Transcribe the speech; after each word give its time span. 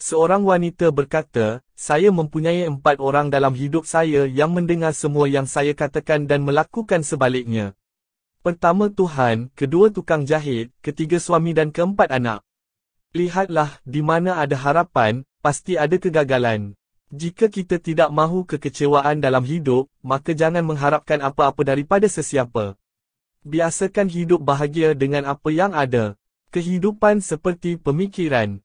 Seorang 0.00 0.48
wanita 0.48 0.88
berkata, 0.88 1.60
saya 1.76 2.08
mempunyai 2.08 2.64
empat 2.64 3.04
orang 3.04 3.28
dalam 3.28 3.52
hidup 3.52 3.84
saya 3.84 4.24
yang 4.24 4.48
mendengar 4.48 4.96
semua 4.96 5.28
yang 5.28 5.44
saya 5.44 5.76
katakan 5.76 6.24
dan 6.24 6.40
melakukan 6.40 7.04
sebaliknya. 7.04 7.76
Pertama 8.40 8.88
Tuhan, 8.88 9.52
kedua 9.52 9.92
tukang 9.92 10.24
jahit, 10.24 10.72
ketiga 10.80 11.20
suami 11.20 11.52
dan 11.52 11.68
keempat 11.68 12.16
anak. 12.16 12.40
Lihatlah, 13.12 13.76
di 13.84 14.00
mana 14.00 14.40
ada 14.40 14.56
harapan, 14.56 15.20
pasti 15.44 15.76
ada 15.76 16.00
kegagalan. 16.00 16.72
Jika 17.12 17.52
kita 17.52 17.76
tidak 17.76 18.08
mahu 18.08 18.48
kekecewaan 18.48 19.20
dalam 19.20 19.44
hidup, 19.44 19.92
maka 20.00 20.32
jangan 20.32 20.64
mengharapkan 20.64 21.20
apa-apa 21.20 21.60
daripada 21.60 22.08
sesiapa. 22.08 22.72
Biasakan 23.44 24.08
hidup 24.08 24.40
bahagia 24.40 24.96
dengan 24.96 25.28
apa 25.28 25.52
yang 25.52 25.76
ada. 25.76 26.16
Kehidupan 26.56 27.20
seperti 27.20 27.76
pemikiran. 27.76 28.56